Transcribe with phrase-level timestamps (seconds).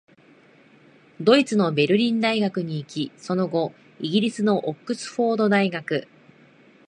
[1.21, 6.07] ドイツのベルリン大学に行き、その後、イギリスのオックスフォード大学、